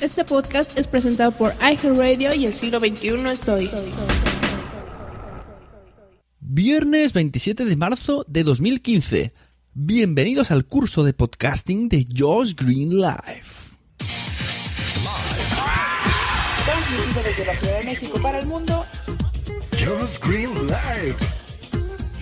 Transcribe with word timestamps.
Este 0.00 0.24
podcast 0.24 0.78
es 0.78 0.86
presentado 0.86 1.32
por 1.32 1.52
iHeartRadio 1.54 2.32
y 2.32 2.46
el 2.46 2.54
siglo 2.54 2.78
XXI 2.78 3.08
es 3.32 3.48
hoy. 3.48 3.68
Viernes 6.38 7.12
27 7.12 7.64
de 7.64 7.74
marzo 7.74 8.24
de 8.28 8.44
2015. 8.44 9.32
Bienvenidos 9.74 10.52
al 10.52 10.66
curso 10.66 11.02
de 11.02 11.14
podcasting 11.14 11.88
de 11.88 12.06
Josh 12.16 12.54
Green 12.54 13.00
Live. 13.00 13.42
Transmitido 16.64 17.22
desde 17.24 17.44
la 17.44 17.54
Ciudad 17.56 17.78
de 17.78 17.84
México 17.84 18.22
para 18.22 18.38
el 18.38 18.46
mundo. 18.46 18.84
Josh 19.72 20.20
Green 20.22 20.54
Live. 20.54 21.16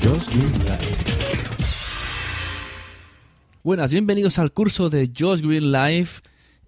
Josh 0.03 0.29
Green 0.29 0.65
Live. 0.65 0.97
Buenas, 3.63 3.93
bienvenidos 3.93 4.39
al 4.39 4.51
curso 4.51 4.89
de 4.89 5.11
Josh 5.15 5.43
Green 5.43 5.73
Live 5.73 6.09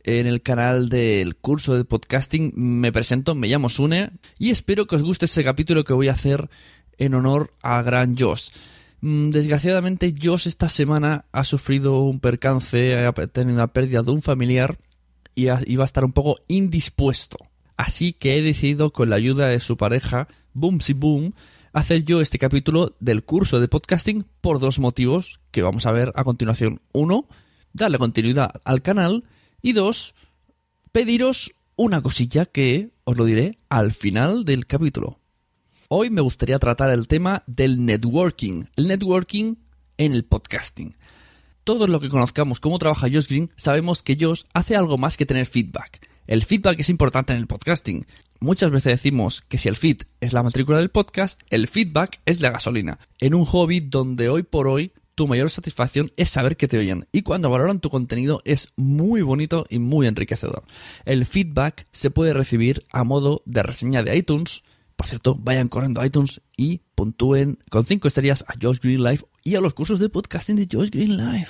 en 0.08 0.26
el 0.26 0.40
canal 0.40 0.88
del 0.88 1.36
curso 1.36 1.76
de 1.76 1.84
podcasting. 1.84 2.52
Me 2.56 2.92
presento, 2.92 3.34
me 3.34 3.46
llamo 3.46 3.68
Sune 3.68 4.10
y 4.38 4.48
espero 4.48 4.86
que 4.86 4.96
os 4.96 5.02
guste 5.02 5.26
ese 5.26 5.44
capítulo 5.44 5.84
que 5.84 5.92
voy 5.92 6.08
a 6.08 6.12
hacer 6.12 6.48
en 6.96 7.12
honor 7.12 7.52
a 7.62 7.82
gran 7.82 8.16
Josh. 8.16 8.48
Mm, 9.02 9.28
Desgraciadamente, 9.28 10.14
Josh 10.20 10.48
esta 10.48 10.70
semana 10.70 11.26
ha 11.30 11.44
sufrido 11.44 12.00
un 12.00 12.20
percance, 12.20 12.96
ha 12.96 13.12
tenido 13.12 13.58
la 13.58 13.66
pérdida 13.66 14.02
de 14.02 14.10
un 14.10 14.22
familiar 14.22 14.78
y 15.34 15.48
iba 15.66 15.84
a 15.84 15.86
estar 15.86 16.06
un 16.06 16.12
poco 16.12 16.38
indispuesto. 16.48 17.36
Así 17.76 18.14
que 18.14 18.38
he 18.38 18.42
decidido, 18.42 18.94
con 18.94 19.10
la 19.10 19.16
ayuda 19.16 19.48
de 19.48 19.60
su 19.60 19.76
pareja, 19.76 20.26
Boomsy 20.54 20.94
Boom, 20.94 21.34
hacer 21.74 22.04
yo 22.04 22.22
este 22.22 22.38
capítulo 22.38 22.96
del 22.98 23.24
curso 23.24 23.60
de 23.60 23.68
podcasting 23.68 24.24
por 24.40 24.58
dos 24.58 24.78
motivos 24.78 25.40
que 25.50 25.60
vamos 25.60 25.84
a 25.84 25.92
ver 25.92 26.12
a 26.14 26.24
continuación. 26.24 26.80
Uno, 26.92 27.28
darle 27.74 27.98
continuidad 27.98 28.52
al 28.64 28.80
canal 28.80 29.24
y 29.62 29.72
dos, 29.72 30.14
pediros 30.92 31.52
una 31.76 32.02
cosilla 32.02 32.46
que 32.46 32.90
os 33.04 33.16
lo 33.16 33.24
diré 33.24 33.58
al 33.68 33.92
final 33.92 34.44
del 34.44 34.66
capítulo. 34.66 35.18
Hoy 35.88 36.10
me 36.10 36.20
gustaría 36.20 36.58
tratar 36.58 36.90
el 36.90 37.08
tema 37.08 37.42
del 37.46 37.84
networking, 37.84 38.64
el 38.76 38.88
networking 38.88 39.56
en 39.96 40.12
el 40.12 40.24
podcasting. 40.24 40.96
Todos 41.64 41.88
los 41.88 42.00
que 42.00 42.08
conozcamos 42.08 42.60
cómo 42.60 42.78
trabaja 42.78 43.08
Josh 43.10 43.26
Green 43.26 43.50
sabemos 43.56 44.02
que 44.02 44.16
Josh 44.18 44.42
hace 44.54 44.76
algo 44.76 44.98
más 44.98 45.16
que 45.16 45.26
tener 45.26 45.46
feedback. 45.46 46.06
El 46.26 46.44
feedback 46.44 46.80
es 46.80 46.90
importante 46.90 47.32
en 47.32 47.38
el 47.38 47.46
podcasting. 47.46 48.06
Muchas 48.40 48.70
veces 48.70 48.92
decimos 48.92 49.42
que 49.42 49.58
si 49.58 49.68
el 49.68 49.76
feed 49.76 50.02
es 50.20 50.32
la 50.32 50.42
matrícula 50.42 50.78
del 50.78 50.90
podcast, 50.90 51.40
el 51.50 51.68
feedback 51.68 52.20
es 52.26 52.40
la 52.40 52.50
gasolina. 52.50 52.98
En 53.18 53.34
un 53.34 53.44
hobby 53.44 53.80
donde 53.80 54.28
hoy 54.28 54.42
por 54.42 54.68
hoy 54.68 54.92
tu 55.18 55.26
mayor 55.26 55.50
satisfacción 55.50 56.12
es 56.16 56.30
saber 56.30 56.56
que 56.56 56.68
te 56.68 56.78
oyen 56.78 57.08
y 57.10 57.22
cuando 57.22 57.50
valoran 57.50 57.80
tu 57.80 57.90
contenido 57.90 58.40
es 58.44 58.68
muy 58.76 59.20
bonito 59.20 59.66
y 59.68 59.80
muy 59.80 60.06
enriquecedor. 60.06 60.62
El 61.06 61.26
feedback 61.26 61.88
se 61.90 62.12
puede 62.12 62.32
recibir 62.32 62.84
a 62.92 63.02
modo 63.02 63.42
de 63.44 63.64
reseña 63.64 64.04
de 64.04 64.16
iTunes. 64.16 64.62
Por 64.94 65.08
cierto, 65.08 65.34
vayan 65.34 65.66
corriendo 65.66 66.04
iTunes 66.04 66.40
y 66.56 66.82
puntúen 66.94 67.58
con 67.68 67.84
5 67.84 68.06
estrellas 68.06 68.44
a 68.46 68.54
Josh 68.62 68.78
Green 68.78 69.02
Live 69.02 69.24
y 69.42 69.56
a 69.56 69.60
los 69.60 69.74
cursos 69.74 69.98
de 69.98 70.08
podcasting 70.08 70.54
de 70.54 70.68
Josh 70.70 70.90
Green 70.90 71.16
Live. 71.16 71.48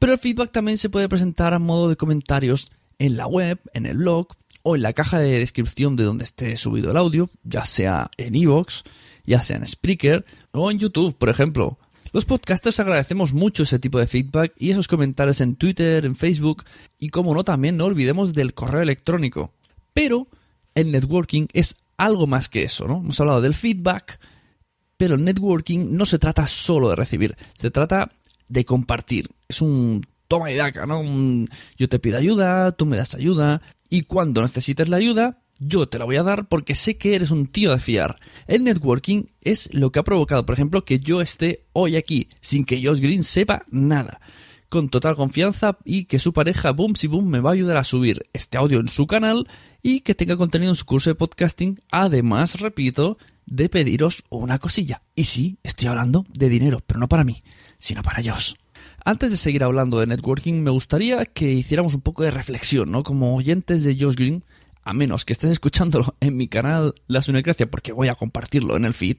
Pero 0.00 0.14
el 0.14 0.18
feedback 0.18 0.50
también 0.50 0.76
se 0.76 0.90
puede 0.90 1.08
presentar 1.08 1.54
a 1.54 1.60
modo 1.60 1.88
de 1.88 1.96
comentarios 1.96 2.72
en 2.98 3.16
la 3.16 3.28
web, 3.28 3.60
en 3.72 3.86
el 3.86 3.98
blog 3.98 4.26
o 4.64 4.74
en 4.74 4.82
la 4.82 4.94
caja 4.94 5.20
de 5.20 5.38
descripción 5.38 5.94
de 5.94 6.02
donde 6.02 6.24
esté 6.24 6.56
subido 6.56 6.90
el 6.90 6.96
audio, 6.96 7.30
ya 7.44 7.64
sea 7.64 8.10
en 8.16 8.34
iVoox, 8.34 8.82
ya 9.26 9.44
sea 9.44 9.58
en 9.58 9.66
Spreaker 9.68 10.24
o 10.50 10.72
en 10.72 10.80
YouTube, 10.80 11.16
por 11.16 11.28
ejemplo. 11.28 11.78
Los 12.12 12.24
podcasters 12.24 12.80
agradecemos 12.80 13.32
mucho 13.32 13.62
ese 13.62 13.78
tipo 13.78 14.00
de 14.00 14.08
feedback 14.08 14.52
y 14.58 14.70
esos 14.70 14.88
comentarios 14.88 15.40
en 15.40 15.54
Twitter, 15.54 16.04
en 16.04 16.16
Facebook 16.16 16.64
y 16.98 17.10
como 17.10 17.34
no 17.34 17.44
también 17.44 17.76
no 17.76 17.84
olvidemos 17.84 18.32
del 18.32 18.52
correo 18.52 18.82
electrónico. 18.82 19.52
Pero 19.92 20.26
el 20.74 20.90
networking 20.90 21.46
es 21.52 21.76
algo 21.96 22.26
más 22.26 22.48
que 22.48 22.64
eso, 22.64 22.88
¿no? 22.88 22.96
Hemos 22.96 23.20
hablado 23.20 23.40
del 23.40 23.54
feedback, 23.54 24.18
pero 24.96 25.14
el 25.14 25.24
networking 25.24 25.96
no 25.96 26.04
se 26.04 26.18
trata 26.18 26.48
solo 26.48 26.88
de 26.88 26.96
recibir, 26.96 27.36
se 27.54 27.70
trata 27.70 28.10
de 28.48 28.64
compartir. 28.64 29.30
Es 29.46 29.60
un 29.60 30.02
toma 30.26 30.50
y 30.50 30.56
daca, 30.56 30.86
¿no? 30.86 31.00
Un, 31.00 31.48
yo 31.76 31.88
te 31.88 32.00
pido 32.00 32.18
ayuda, 32.18 32.72
tú 32.72 32.86
me 32.86 32.96
das 32.96 33.14
ayuda, 33.14 33.62
y 33.88 34.02
cuando 34.02 34.42
necesites 34.42 34.88
la 34.88 34.96
ayuda, 34.96 35.42
yo 35.60 35.88
te 35.88 35.98
la 35.98 36.06
voy 36.06 36.16
a 36.16 36.22
dar 36.22 36.48
porque 36.48 36.74
sé 36.74 36.96
que 36.96 37.14
eres 37.14 37.30
un 37.30 37.46
tío 37.46 37.70
de 37.70 37.80
fiar. 37.80 38.18
El 38.46 38.64
networking 38.64 39.24
es 39.42 39.72
lo 39.72 39.92
que 39.92 40.00
ha 40.00 40.04
provocado, 40.04 40.44
por 40.44 40.54
ejemplo, 40.54 40.84
que 40.84 40.98
yo 40.98 41.20
esté 41.20 41.66
hoy 41.72 41.96
aquí, 41.96 42.28
sin 42.40 42.64
que 42.64 42.84
Josh 42.84 42.98
Green 42.98 43.22
sepa 43.22 43.64
nada. 43.70 44.20
Con 44.70 44.88
total 44.88 45.16
confianza 45.16 45.78
y 45.84 46.04
que 46.04 46.18
su 46.18 46.32
pareja 46.32 46.72
Boomsy 46.72 47.06
Boom 47.06 47.28
me 47.28 47.40
va 47.40 47.50
a 47.50 47.52
ayudar 47.52 47.76
a 47.76 47.84
subir 47.84 48.22
este 48.32 48.56
audio 48.56 48.80
en 48.80 48.88
su 48.88 49.06
canal 49.06 49.48
y 49.82 50.00
que 50.00 50.14
tenga 50.14 50.36
contenido 50.36 50.72
en 50.72 50.76
su 50.76 50.86
curso 50.86 51.10
de 51.10 51.14
podcasting. 51.14 51.80
Además, 51.90 52.60
repito, 52.60 53.18
de 53.46 53.68
pediros 53.68 54.24
una 54.30 54.58
cosilla. 54.58 55.02
Y 55.14 55.24
sí, 55.24 55.58
estoy 55.62 55.88
hablando 55.88 56.24
de 56.32 56.48
dinero, 56.48 56.80
pero 56.86 57.00
no 57.00 57.08
para 57.08 57.24
mí, 57.24 57.42
sino 57.78 58.02
para 58.02 58.22
Josh. 58.22 58.54
Antes 59.04 59.30
de 59.30 59.36
seguir 59.36 59.64
hablando 59.64 59.98
de 59.98 60.06
networking, 60.06 60.54
me 60.62 60.70
gustaría 60.70 61.24
que 61.26 61.50
hiciéramos 61.52 61.94
un 61.94 62.00
poco 62.00 62.22
de 62.22 62.30
reflexión, 62.30 62.90
¿no? 62.90 63.02
Como 63.02 63.34
oyentes 63.34 63.82
de 63.82 63.96
Josh 63.98 64.14
Green, 64.14 64.44
a 64.82 64.92
menos 64.92 65.24
que 65.24 65.32
estés 65.32 65.50
escuchándolo 65.50 66.14
en 66.20 66.36
mi 66.36 66.48
canal 66.48 66.94
La 67.06 67.22
Sunecracia, 67.22 67.70
porque 67.70 67.92
voy 67.92 68.08
a 68.08 68.14
compartirlo 68.14 68.76
en 68.76 68.84
el 68.84 68.94
feed, 68.94 69.18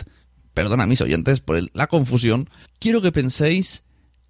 perdona 0.54 0.84
a 0.84 0.88
mis 0.88 1.02
oyentes 1.02 1.40
por 1.40 1.60
la 1.76 1.88
confusión, 1.88 2.50
quiero 2.80 3.02
que 3.02 3.12
penséis 3.12 3.84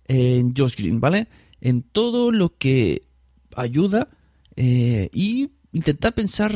en 0.08 0.54
Josh 0.56 0.76
Green, 0.76 1.00
¿vale? 1.00 1.28
En 1.62 1.84
todo 1.84 2.32
lo 2.32 2.58
que 2.58 3.04
ayuda 3.56 4.10
eh, 4.56 5.10
y 5.14 5.52
intentad 5.72 6.14
pensar 6.14 6.54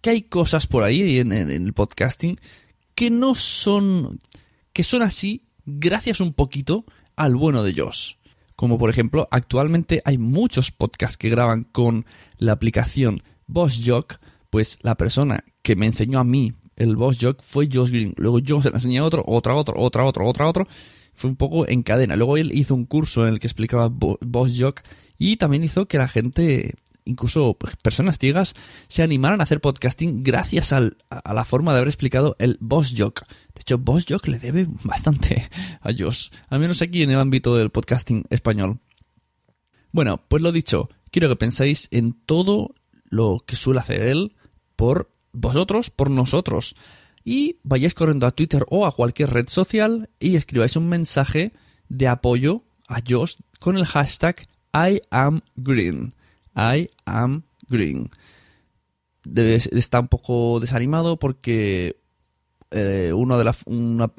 que 0.00 0.10
hay 0.10 0.22
cosas 0.22 0.66
por 0.66 0.82
ahí 0.84 1.18
en- 1.18 1.32
en 1.32 1.50
el 1.50 1.72
podcasting 1.72 2.38
que 2.94 3.10
no 3.10 3.34
son, 3.34 4.20
que 4.72 4.82
son 4.84 5.02
así 5.02 5.46
gracias 5.64 6.20
un 6.20 6.32
poquito 6.32 6.84
al 7.16 7.34
bueno 7.34 7.62
de 7.62 7.74
Josh. 7.74 8.14
Como 8.56 8.78
por 8.78 8.88
ejemplo, 8.90 9.28
actualmente 9.30 10.00
hay 10.04 10.16
muchos 10.18 10.70
podcasts 10.70 11.18
que 11.18 11.28
graban 11.28 11.64
con 11.64 12.06
la 12.38 12.52
aplicación 12.52 13.22
Boss 13.46 13.80
Jock, 13.84 14.18
pues 14.50 14.78
la 14.82 14.96
persona 14.96 15.44
que 15.62 15.76
me 15.76 15.86
enseñó 15.86 16.18
a 16.18 16.24
mí 16.24 16.52
el 16.76 16.96
Boss 16.96 17.18
Jock 17.20 17.42
fue 17.42 17.68
Josh 17.72 17.90
Green. 17.90 18.14
Luego 18.16 18.38
yo 18.38 18.60
se 18.62 18.70
la 18.70 18.76
enseñé 18.76 18.98
a 18.98 19.04
otro, 19.04 19.22
otra, 19.26 19.54
otro, 19.54 19.74
otra, 19.78 20.04
otro, 20.04 20.26
otra, 20.28 20.48
otro. 20.48 20.68
Fue 21.14 21.30
un 21.30 21.36
poco 21.36 21.66
en 21.66 21.82
cadena. 21.82 22.16
Luego 22.16 22.36
él 22.36 22.50
hizo 22.54 22.74
un 22.74 22.84
curso 22.84 23.26
en 23.26 23.32
el 23.34 23.40
que 23.40 23.46
explicaba 23.46 23.88
Bo- 23.88 24.18
Boss 24.20 24.54
Jock 24.58 24.82
y 25.18 25.36
también 25.38 25.64
hizo 25.64 25.86
que 25.88 25.96
la 25.96 26.08
gente, 26.08 26.74
incluso 27.06 27.56
personas 27.82 28.18
ciegas, 28.18 28.52
se 28.88 29.02
animaran 29.02 29.40
a 29.40 29.44
hacer 29.44 29.62
podcasting 29.62 30.22
gracias 30.22 30.74
al- 30.74 30.98
a 31.08 31.32
la 31.32 31.46
forma 31.46 31.72
de 31.72 31.78
haber 31.78 31.88
explicado 31.88 32.36
el 32.38 32.58
Boss 32.60 32.94
Jock. 32.96 33.26
De 33.54 33.62
hecho, 33.62 33.78
Boss 33.78 34.04
Jock 34.06 34.26
le 34.28 34.38
debe 34.38 34.66
bastante 34.84 35.48
a 35.80 35.90
Josh, 35.96 36.28
al 36.50 36.60
menos 36.60 36.82
aquí 36.82 37.02
en 37.02 37.10
el 37.10 37.18
ámbito 37.18 37.56
del 37.56 37.70
podcasting 37.70 38.24
español. 38.28 38.78
Bueno, 39.92 40.22
pues 40.28 40.42
lo 40.42 40.52
dicho, 40.52 40.90
quiero 41.10 41.28
que 41.30 41.36
penséis 41.36 41.88
en 41.90 42.12
todo 42.12 42.74
lo 43.08 43.42
que 43.46 43.56
suele 43.56 43.80
hacer 43.80 44.02
él 44.02 44.36
por 44.76 45.10
vosotros, 45.32 45.90
por 45.90 46.10
nosotros. 46.10 46.76
Y 47.24 47.58
vayáis 47.62 47.94
corriendo 47.94 48.26
a 48.26 48.30
Twitter 48.30 48.64
o 48.68 48.86
a 48.86 48.92
cualquier 48.92 49.30
red 49.30 49.48
social 49.48 50.10
y 50.20 50.36
escribáis 50.36 50.76
un 50.76 50.88
mensaje 50.88 51.52
de 51.88 52.08
apoyo 52.08 52.62
a 52.88 53.00
Josh 53.06 53.36
con 53.58 53.76
el 53.76 53.86
hashtag 53.86 54.48
I 54.72 55.00
am 55.10 55.40
green. 55.56 56.12
I 56.54 56.90
am 57.04 57.42
green. 57.68 58.10
Está 59.34 60.00
un 60.00 60.08
poco 60.08 60.60
desanimado 60.60 61.18
porque 61.18 62.00
eh, 62.70 63.12
uno 63.12 63.38
de 63.38 63.44
la, 63.44 63.56
una, 63.66 64.12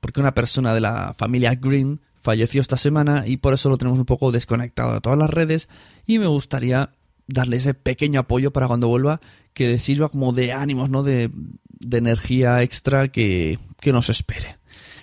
porque 0.00 0.20
una 0.20 0.34
persona 0.34 0.74
de 0.74 0.80
la 0.80 1.14
familia 1.16 1.54
Green 1.54 2.00
falleció 2.20 2.60
esta 2.60 2.76
semana 2.76 3.24
y 3.26 3.36
por 3.36 3.54
eso 3.54 3.68
lo 3.68 3.78
tenemos 3.78 3.98
un 3.98 4.06
poco 4.06 4.32
desconectado 4.32 4.94
de 4.94 5.00
todas 5.00 5.18
las 5.18 5.30
redes 5.30 5.68
y 6.06 6.18
me 6.18 6.26
gustaría 6.26 6.90
darle 7.26 7.56
ese 7.56 7.74
pequeño 7.74 8.20
apoyo 8.20 8.52
para 8.52 8.66
cuando 8.66 8.88
vuelva 8.88 9.20
que 9.52 9.68
le 9.68 9.78
sirva 9.78 10.08
como 10.08 10.32
de 10.32 10.52
ánimos, 10.52 10.90
¿no? 10.90 11.02
De, 11.02 11.30
de 11.68 11.98
energía 11.98 12.62
extra 12.62 13.08
que, 13.08 13.58
que 13.80 13.92
nos 13.92 14.10
espere. 14.10 14.56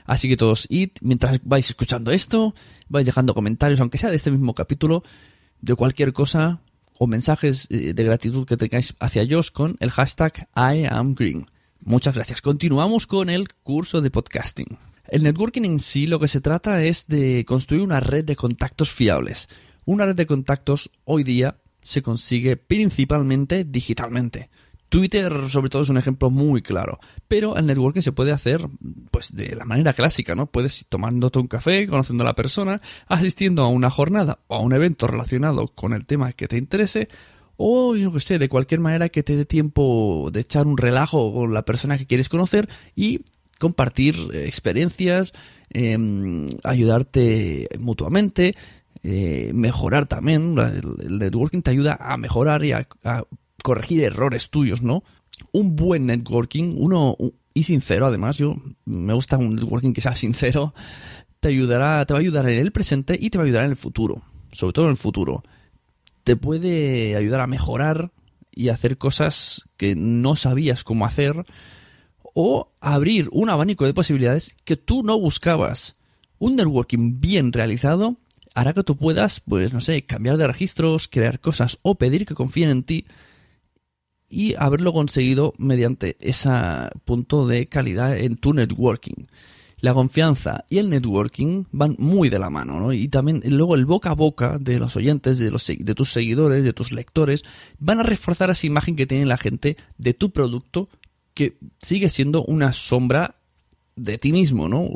Así 0.06 0.28
que 0.28 0.38
todos 0.38 0.68
id, 0.70 0.90
mientras 1.02 1.40
vais 1.44 1.70
escuchando 1.70 2.12
esto, 2.12 2.54
vais 2.90 3.06
dejando 3.06 3.34
comentarios, 3.34 3.80
aunque 3.80 3.98
sea 3.98 4.10
de 4.10 4.18
este 4.18 4.32
mismo 4.32 4.54
capítulo, 4.54 5.04
de 5.62 5.76
cualquier 5.76 6.12
cosa 6.12 6.62
o 6.98 7.08
mensajes 7.08 7.68
eh, 7.70 7.94
de 7.94 8.04
gratitud 8.04 8.46
que 8.46 8.58
tengáis 8.58 8.94
hacia 9.00 9.26
Josh 9.28 9.52
con 9.52 9.78
el 9.80 9.92
hashtag 9.92 10.50
I 10.56 10.86
am 10.90 11.16
green. 11.16 11.46
Muchas 11.80 12.14
gracias. 12.14 12.42
Continuamos 12.42 13.08
con 13.08 13.30
el 13.30 13.48
curso 13.64 14.02
de 14.02 14.12
podcasting. 14.12 14.78
El 15.08 15.24
networking 15.24 15.64
en 15.64 15.80
sí 15.80 16.08
lo 16.08 16.20
que 16.20 16.28
se 16.28 16.42
trata 16.42 16.84
es 16.84 17.08
de 17.08 17.44
construir 17.46 17.82
una 17.84 18.00
red 18.00 18.24
de 18.24 18.36
contactos 18.36 18.92
fiables. 18.92 19.50
Una 19.86 20.06
red 20.06 20.16
de 20.16 20.28
contactos 20.28 20.92
hoy 21.06 21.24
día 21.24 21.58
se 21.82 22.02
consigue 22.02 22.58
principalmente 22.58 23.64
digitalmente. 23.64 24.50
Twitter 24.90 25.50
sobre 25.50 25.70
todo 25.70 25.84
es 25.84 25.90
un 25.90 25.98
ejemplo 25.98 26.30
muy 26.30 26.62
claro, 26.62 27.00
pero 27.30 27.56
el 27.56 27.66
networking 27.66 28.02
se 28.02 28.12
puede 28.12 28.34
hacer 28.34 28.68
pues 29.10 29.34
de 29.34 29.56
la 29.56 29.64
manera 29.64 29.94
clásica, 29.94 30.36
¿no? 30.36 30.48
Puedes 30.48 30.82
ir 30.82 30.88
tomándote 30.90 31.40
un 31.40 31.48
café, 31.48 31.88
conociendo 31.88 32.24
a 32.24 32.28
la 32.28 32.36
persona, 32.36 32.82
asistiendo 33.08 33.64
a 33.64 33.70
una 33.70 33.90
jornada 33.90 34.40
o 34.48 34.56
a 34.56 34.60
un 34.60 34.74
evento 34.74 35.08
relacionado 35.08 35.70
con 35.70 35.94
el 35.94 36.06
tema 36.06 36.34
que 36.34 36.50
te 36.50 36.58
interese 36.58 37.08
o 37.56 37.96
yo 37.96 38.12
que 38.12 38.20
sé, 38.20 38.38
de 38.38 38.50
cualquier 38.50 38.80
manera 38.80 39.10
que 39.10 39.24
te 39.24 39.36
dé 39.36 39.46
tiempo 39.46 40.30
de 40.34 40.42
echar 40.42 40.68
un 40.68 40.78
relajo 40.78 41.34
con 41.34 41.54
la 41.54 41.64
persona 41.64 41.98
que 41.98 42.08
quieres 42.08 42.28
conocer 42.28 42.68
y 42.96 43.22
compartir 43.60 44.16
eh, 44.34 44.46
experiencias, 44.46 45.32
em, 45.70 46.48
ayudarte 46.64 47.70
mutuamente, 47.80 48.56
eh, 49.04 49.52
mejorar 49.54 50.06
también. 50.06 50.56
El, 50.58 51.20
networking 51.20 51.62
te 51.62 51.72
ayuda 51.72 51.98
a 52.00 52.18
mejorar 52.18 52.64
y 52.64 52.72
a, 52.74 52.88
a 53.04 53.24
corregir 53.64 54.04
errores 54.04 54.50
tuyos, 54.50 54.82
¿no? 54.82 55.04
Un 55.52 55.76
buen 55.76 56.06
networking, 56.06 56.76
uno 56.78 57.16
un- 57.18 57.34
y 57.54 57.64
sincero 57.64 58.06
además, 58.06 58.38
yo 58.38 58.56
me 58.86 59.14
gusta 59.14 59.38
un 59.38 59.56
networking 59.56 59.92
que 59.92 60.02
sea 60.02 60.16
sincero, 60.16 60.74
te 61.42 61.50
ayudará, 61.50 62.06
te 62.06 62.14
va 62.14 62.20
a 62.20 62.22
ayudar 62.22 62.48
en 62.48 62.60
el 62.60 62.72
presente 62.72 63.18
y 63.20 63.30
te 63.30 63.38
va 63.38 63.44
a 63.44 63.48
ayudar 63.48 63.66
en 63.66 63.72
el 63.72 63.78
futuro, 63.78 64.22
sobre 64.54 64.74
todo 64.74 64.86
en 64.86 64.92
el 64.92 64.98
futuro. 64.98 65.44
Te 66.24 66.36
puede 66.36 67.16
ayudar 67.18 67.42
a 67.42 67.48
mejorar 67.48 68.12
y 68.52 68.70
hacer 68.70 68.98
cosas 68.98 69.68
que 69.76 69.96
no 69.96 70.36
sabías 70.36 70.84
cómo 70.84 71.06
hacer 71.06 71.46
o 72.34 72.72
abrir 72.80 73.28
un 73.32 73.50
abanico 73.50 73.86
de 73.86 73.94
posibilidades 73.94 74.56
que 74.64 74.78
tú 74.78 75.04
no 75.04 75.20
buscabas. 75.20 75.98
Un 76.38 76.56
networking 76.56 77.20
bien 77.20 77.52
realizado 77.52 78.18
hará 78.54 78.74
que 78.74 78.84
tú 78.84 78.98
puedas, 78.98 79.40
pues 79.40 79.74
no 79.74 79.82
sé, 79.82 80.04
cambiar 80.04 80.38
de 80.38 80.48
registros, 80.48 81.08
crear 81.08 81.40
cosas 81.40 81.80
o 81.82 81.96
pedir 81.96 82.26
que 82.26 82.36
confíen 82.36 82.70
en 82.70 82.84
ti 82.84 83.06
y 84.30 84.56
haberlo 84.56 84.94
conseguido 84.94 85.54
mediante 85.58 86.18
ese 86.20 86.50
punto 87.06 87.48
de 87.48 87.68
calidad 87.68 88.18
en 88.18 88.38
tu 88.38 88.54
networking. 88.54 89.28
La 89.80 89.94
confianza 89.94 90.64
y 90.70 90.78
el 90.78 90.90
networking 90.90 91.66
van 91.72 91.96
muy 91.98 92.30
de 92.30 92.38
la 92.38 92.52
mano, 92.52 92.80
¿no? 92.80 92.94
Y 92.94 93.08
también 93.08 93.42
luego 93.46 93.74
el 93.76 93.86
boca 93.86 94.12
a 94.12 94.16
boca 94.16 94.58
de 94.60 94.78
los 94.78 94.96
oyentes, 94.96 95.40
de, 95.40 95.50
los, 95.50 95.66
de 95.66 95.96
tus 95.96 96.12
seguidores, 96.12 96.64
de 96.64 96.72
tus 96.72 96.92
lectores, 96.92 97.44
van 97.80 98.00
a 98.00 98.04
reforzar 98.04 98.52
esa 98.52 98.68
imagen 98.68 98.96
que 98.96 99.08
tiene 99.08 99.26
la 99.26 99.38
gente 99.38 99.78
de 99.98 100.14
tu 100.14 100.32
producto 100.32 100.88
que 101.34 101.58
sigue 101.82 102.10
siendo 102.10 102.44
una 102.44 102.74
sombra 102.74 103.36
de 103.96 104.18
ti 104.18 104.32
mismo, 104.32 104.70
¿no? 104.70 104.88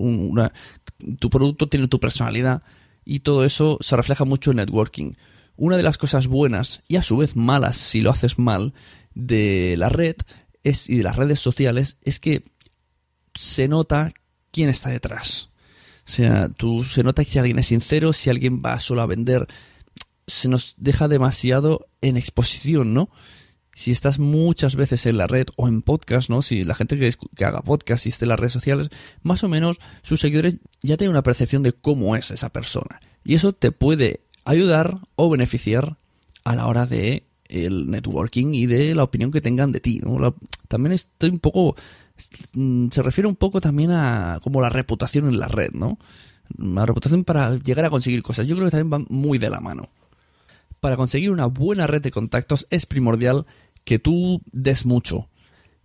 Tu 1.19 1.29
producto 1.29 1.67
tiene 1.67 1.87
tu 1.87 1.99
personalidad 1.99 2.61
y 3.05 3.19
todo 3.19 3.45
eso 3.45 3.77
se 3.81 3.95
refleja 3.95 4.25
mucho 4.25 4.51
en 4.51 4.57
networking. 4.57 5.13
Una 5.55 5.77
de 5.77 5.83
las 5.83 5.97
cosas 5.97 6.27
buenas 6.27 6.81
y 6.87 6.97
a 6.97 7.01
su 7.01 7.17
vez 7.17 7.35
malas 7.35 7.77
si 7.77 8.01
lo 8.01 8.09
haces 8.09 8.37
mal 8.37 8.73
de 9.13 9.75
la 9.77 9.89
red 9.89 10.15
es, 10.63 10.89
y 10.89 10.97
de 10.97 11.03
las 11.03 11.15
redes 11.15 11.39
sociales 11.39 11.97
es 12.03 12.19
que 12.19 12.43
se 13.35 13.67
nota 13.67 14.11
quién 14.51 14.69
está 14.69 14.89
detrás. 14.89 15.49
O 15.99 16.11
sea, 16.11 16.49
tú 16.49 16.83
se 16.83 17.03
nota 17.03 17.23
si 17.23 17.39
alguien 17.39 17.59
es 17.59 17.67
sincero, 17.67 18.11
si 18.11 18.29
alguien 18.29 18.61
va 18.63 18.79
solo 18.79 19.01
a 19.01 19.07
vender, 19.07 19.47
se 20.27 20.49
nos 20.49 20.75
deja 20.77 21.07
demasiado 21.07 21.87
en 22.01 22.17
exposición, 22.17 22.93
¿no? 22.93 23.09
Si 23.77 23.91
estás 23.91 24.19
muchas 24.19 24.77
veces 24.77 25.05
en 25.05 25.17
la 25.17 25.27
red 25.27 25.47
o 25.57 25.67
en 25.67 25.81
podcast, 25.81 26.29
¿no? 26.29 26.41
Si 26.41 26.63
la 26.63 26.75
gente 26.75 26.97
que, 26.97 27.43
haga 27.43 27.61
podcast 27.61 28.05
y 28.05 28.09
esté 28.09 28.23
en 28.23 28.29
las 28.29 28.39
redes 28.39 28.53
sociales, 28.53 28.89
más 29.21 29.43
o 29.43 29.49
menos 29.49 29.79
sus 30.01 30.21
seguidores 30.21 30.61
ya 30.81 30.95
tienen 30.95 31.11
una 31.11 31.23
percepción 31.23 31.61
de 31.61 31.73
cómo 31.73 32.15
es 32.15 32.31
esa 32.31 32.47
persona. 32.47 33.01
Y 33.25 33.35
eso 33.35 33.51
te 33.51 33.73
puede 33.73 34.21
ayudar 34.45 34.99
o 35.17 35.29
beneficiar 35.29 35.97
a 36.45 36.55
la 36.55 36.67
hora 36.67 36.85
de 36.85 37.27
el 37.49 37.91
networking 37.91 38.53
y 38.53 38.65
de 38.65 38.95
la 38.95 39.03
opinión 39.03 39.29
que 39.29 39.41
tengan 39.41 39.73
de 39.73 39.81
ti. 39.81 39.99
¿no? 40.01 40.33
También 40.69 40.93
estoy 40.93 41.31
un 41.31 41.39
poco 41.39 41.75
mm, 42.53 42.87
se 42.91 43.03
refiere 43.03 43.27
un 43.27 43.35
poco 43.35 43.59
también 43.59 43.91
a 43.91 44.39
como 44.41 44.61
la 44.61 44.69
reputación 44.69 45.27
en 45.27 45.37
la 45.37 45.49
red, 45.49 45.71
¿no? 45.73 45.99
La 46.57 46.85
reputación 46.85 47.25
para 47.25 47.57
llegar 47.57 47.83
a 47.83 47.89
conseguir 47.89 48.23
cosas. 48.23 48.47
Yo 48.47 48.55
creo 48.55 48.67
que 48.67 48.71
también 48.71 48.89
van 48.89 49.05
muy 49.09 49.37
de 49.37 49.49
la 49.49 49.59
mano. 49.59 49.89
Para 50.79 50.95
conseguir 50.95 51.31
una 51.31 51.47
buena 51.47 51.87
red 51.87 52.01
de 52.01 52.11
contactos 52.11 52.67
es 52.69 52.85
primordial 52.85 53.45
que 53.85 53.99
tú 53.99 54.41
des 54.51 54.85
mucho. 54.85 55.29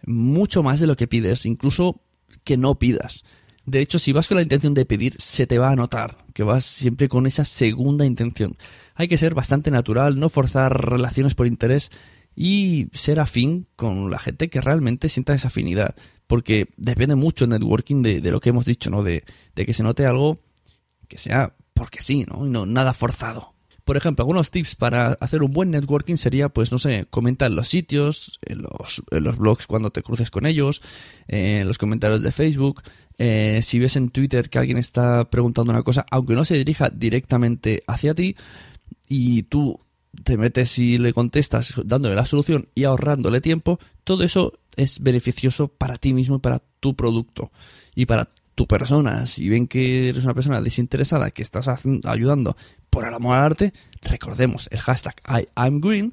Mucho 0.04 0.62
más 0.62 0.80
de 0.80 0.86
lo 0.86 0.96
que 0.96 1.06
pides, 1.06 1.46
incluso 1.46 2.00
que 2.42 2.56
no 2.56 2.78
pidas. 2.78 3.22
De 3.66 3.80
hecho, 3.80 3.98
si 3.98 4.12
vas 4.12 4.26
con 4.26 4.36
la 4.36 4.42
intención 4.42 4.74
de 4.74 4.86
pedir, 4.86 5.14
se 5.20 5.46
te 5.46 5.58
va 5.58 5.70
a 5.70 5.76
notar 5.76 6.24
que 6.34 6.42
vas 6.42 6.64
siempre 6.64 7.08
con 7.08 7.26
esa 7.26 7.44
segunda 7.44 8.04
intención. 8.04 8.56
Hay 8.94 9.06
que 9.06 9.18
ser 9.18 9.34
bastante 9.34 9.70
natural, 9.70 10.18
no 10.18 10.28
forzar 10.28 10.90
relaciones 10.90 11.34
por 11.34 11.46
interés 11.46 11.92
y 12.34 12.88
ser 12.92 13.20
afín 13.20 13.66
con 13.76 14.10
la 14.10 14.18
gente 14.18 14.48
que 14.48 14.60
realmente 14.60 15.08
sienta 15.08 15.34
esa 15.34 15.48
afinidad. 15.48 15.94
Porque 16.26 16.68
depende 16.76 17.14
mucho 17.14 17.44
el 17.44 17.50
networking 17.50 18.02
de, 18.02 18.20
de 18.20 18.30
lo 18.30 18.40
que 18.40 18.50
hemos 18.50 18.64
dicho, 18.64 18.90
¿no? 18.90 19.02
De, 19.02 19.24
de 19.54 19.66
que 19.66 19.74
se 19.74 19.82
note 19.82 20.06
algo 20.06 20.38
que 21.06 21.18
sea 21.18 21.54
porque 21.74 22.00
sí, 22.00 22.24
¿no? 22.28 22.46
Y 22.46 22.50
no 22.50 22.66
nada 22.66 22.92
forzado. 22.92 23.54
Por 23.90 23.96
ejemplo, 23.96 24.22
algunos 24.22 24.52
tips 24.52 24.76
para 24.76 25.14
hacer 25.18 25.42
un 25.42 25.52
buen 25.52 25.72
networking 25.72 26.14
sería, 26.14 26.48
pues 26.48 26.70
no 26.70 26.78
sé, 26.78 27.08
comenta 27.10 27.46
en 27.46 27.56
los 27.56 27.66
sitios, 27.66 28.38
en 28.46 28.62
los, 28.62 29.36
blogs 29.36 29.66
cuando 29.66 29.90
te 29.90 30.04
cruces 30.04 30.30
con 30.30 30.46
ellos, 30.46 30.80
eh, 31.26 31.58
en 31.62 31.66
los 31.66 31.76
comentarios 31.76 32.22
de 32.22 32.30
Facebook, 32.30 32.84
eh, 33.18 33.58
si 33.64 33.80
ves 33.80 33.96
en 33.96 34.10
Twitter 34.10 34.48
que 34.48 34.60
alguien 34.60 34.78
está 34.78 35.28
preguntando 35.28 35.72
una 35.72 35.82
cosa, 35.82 36.06
aunque 36.12 36.34
no 36.34 36.44
se 36.44 36.56
dirija 36.56 36.88
directamente 36.88 37.82
hacia 37.88 38.14
ti, 38.14 38.36
y 39.08 39.42
tú 39.42 39.80
te 40.22 40.36
metes 40.36 40.78
y 40.78 40.96
le 40.96 41.12
contestas 41.12 41.74
dándole 41.84 42.14
la 42.14 42.26
solución 42.26 42.68
y 42.76 42.84
ahorrándole 42.84 43.40
tiempo, 43.40 43.80
todo 44.04 44.22
eso 44.22 44.60
es 44.76 45.00
beneficioso 45.00 45.66
para 45.66 45.98
ti 45.98 46.12
mismo 46.14 46.36
y 46.36 46.38
para 46.38 46.62
tu 46.78 46.94
producto 46.94 47.50
y 47.96 48.06
para 48.06 48.28
tu 48.54 48.68
persona. 48.68 49.26
Si 49.26 49.48
ven 49.48 49.66
que 49.66 50.10
eres 50.10 50.22
una 50.22 50.34
persona 50.34 50.60
desinteresada, 50.60 51.32
que 51.32 51.42
estás 51.42 51.66
ayudando 52.04 52.56
por 52.90 53.06
el 53.06 53.14
amor 53.14 53.36
al 53.36 53.44
arte, 53.44 53.72
recordemos 54.02 54.68
el 54.70 54.80
hashtag 54.80 55.14
I 55.26 55.48
am 55.54 55.80
green, 55.80 56.12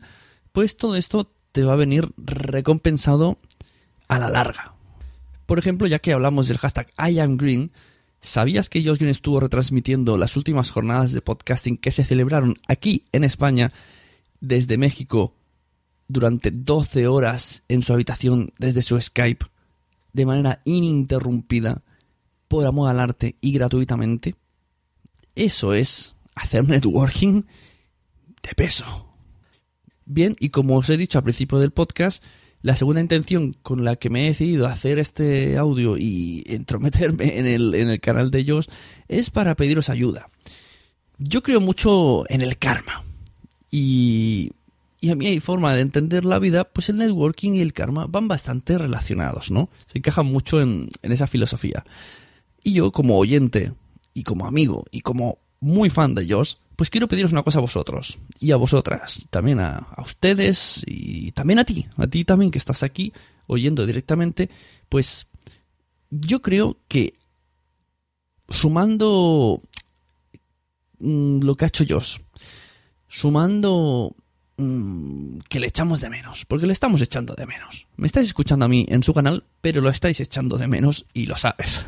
pues 0.52 0.78
todo 0.78 0.96
esto 0.96 1.32
te 1.52 1.64
va 1.64 1.74
a 1.74 1.78
venir 1.78 2.12
recompensado 2.18 3.40
a 4.08 4.20
la 4.20 4.30
larga. 4.30 4.74
Por 5.46 5.60
ejemplo, 5.60 5.88
ya 5.88 6.00
que 6.00 6.14
hablamos 6.14 6.48
del 6.48 6.58
hashtag 6.58 6.92
I 6.98 7.20
am 7.20 7.38
green, 7.38 7.72
¿sabías 8.20 8.70
que 8.70 8.84
Josh 8.84 9.02
estuvo 9.04 9.40
retransmitiendo 9.40 10.18
las 10.18 10.38
últimas 10.38 10.72
jornadas 10.72 11.14
de 11.14 11.22
podcasting 11.22 11.78
que 11.78 11.92
se 11.92 12.04
celebraron 12.04 12.58
aquí 12.68 13.06
en 13.12 13.24
España 13.24 13.74
desde 14.40 14.78
México 14.78 15.34
durante 16.08 16.52
12 16.52 17.08
horas 17.08 17.64
en 17.68 17.82
su 17.82 17.94
habitación 17.94 18.54
desde 18.60 18.82
su 18.82 19.00
Skype 19.00 19.46
de 20.14 20.26
manera 20.26 20.62
ininterrumpida 20.66 21.82
por 22.48 22.66
amor 22.66 22.90
al 22.90 23.00
arte 23.00 23.36
y 23.42 23.52
gratuitamente? 23.52 24.36
Eso 25.36 25.74
es 25.74 26.17
hacer 26.38 26.68
networking 26.68 27.44
de 28.44 28.54
peso. 28.56 29.08
Bien, 30.06 30.36
y 30.40 30.50
como 30.50 30.78
os 30.78 30.90
he 30.90 30.98
dicho 30.98 31.18
al 31.18 31.24
principio 31.24 31.60
del 31.60 31.72
podcast, 31.72 32.24
la 32.62 32.76
segunda 32.76 33.02
intención 33.02 33.54
con 33.62 33.84
la 33.84 33.98
que 33.98 34.10
me 34.10 34.24
he 34.24 34.30
decidido 34.30 34.68
hacer 34.68 35.00
este 35.00 35.58
audio 35.58 35.98
y 35.98 36.44
entrometerme 36.48 37.40
en 37.40 37.46
el, 37.46 37.76
en 37.76 37.90
el 37.90 38.00
canal 38.00 38.32
de 38.32 38.40
ellos 38.40 38.70
es 39.08 39.30
para 39.30 39.56
pediros 39.56 39.90
ayuda. 39.90 40.28
Yo 41.18 41.44
creo 41.44 41.60
mucho 41.62 42.24
en 42.30 42.42
el 42.42 42.58
karma. 42.58 43.04
Y, 43.70 44.52
y 45.02 45.10
a 45.10 45.16
mi 45.16 45.40
forma 45.40 45.74
de 45.74 45.82
entender 45.82 46.26
la 46.26 46.40
vida, 46.40 46.64
pues 46.66 46.90
el 46.90 46.98
networking 46.98 47.54
y 47.54 47.62
el 47.62 47.74
karma 47.74 48.08
van 48.08 48.28
bastante 48.28 48.78
relacionados, 48.78 49.52
¿no? 49.52 49.70
Se 49.86 49.98
encajan 49.98 50.26
mucho 50.26 50.62
en, 50.62 50.90
en 51.02 51.12
esa 51.12 51.28
filosofía. 51.28 51.86
Y 52.64 52.74
yo, 52.74 52.92
como 52.92 53.18
oyente, 53.18 53.74
y 54.14 54.24
como 54.24 54.46
amigo, 54.48 54.86
y 54.92 55.02
como 55.02 55.40
muy 55.60 55.90
fan 55.90 56.16
de 56.16 56.24
ellos, 56.24 56.60
pues 56.76 56.90
quiero 56.90 57.08
pediros 57.08 57.32
una 57.32 57.44
cosa 57.44 57.60
a 57.60 57.62
vosotros 57.62 58.18
y 58.40 58.52
a 58.52 58.58
vosotras, 58.58 59.28
también 59.30 59.60
a, 59.60 59.78
a 59.78 60.02
ustedes 60.02 60.84
y 60.86 61.32
también 61.32 61.60
a 61.60 61.66
ti, 61.66 61.88
a 61.98 62.08
ti 62.08 62.24
también 62.24 62.52
que 62.52 62.60
estás 62.60 62.84
aquí 62.84 63.14
oyendo 63.48 63.86
directamente, 63.86 64.50
pues 64.90 65.28
yo 66.10 66.42
creo 66.42 66.78
que 66.88 67.18
sumando 68.50 69.62
mm, 71.00 71.40
lo 71.42 71.56
que 71.56 71.66
ha 71.66 71.68
hecho 71.68 71.86
Josh, 71.88 72.18
sumando 73.08 74.16
mm, 74.58 75.40
que 75.50 75.60
le 75.60 75.68
echamos 75.68 76.02
de 76.02 76.10
menos, 76.10 76.46
porque 76.46 76.68
le 76.68 76.74
estamos 76.74 77.02
echando 77.02 77.34
de 77.34 77.46
menos. 77.46 77.88
Me 77.96 78.08
estáis 78.08 78.28
escuchando 78.28 78.66
a 78.66 78.70
mí 78.70 78.86
en 78.90 79.04
su 79.04 79.14
canal, 79.14 79.44
pero 79.62 79.82
lo 79.82 79.90
estáis 79.90 80.20
echando 80.20 80.58
de 80.58 80.68
menos 80.68 81.06
y 81.14 81.26
lo 81.26 81.36
sabes. 81.36 81.86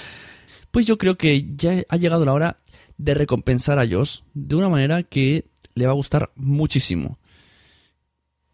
pues 0.70 0.86
yo 0.86 0.98
creo 0.98 1.16
que 1.16 1.54
ya 1.56 1.82
ha 1.88 1.96
llegado 1.96 2.24
la 2.24 2.32
hora 2.32 2.61
de 3.04 3.14
recompensar 3.14 3.78
a 3.78 3.86
Josh 3.86 4.20
de 4.34 4.56
una 4.56 4.68
manera 4.68 5.02
que 5.02 5.44
le 5.74 5.86
va 5.86 5.92
a 5.92 5.96
gustar 5.96 6.30
muchísimo. 6.36 7.18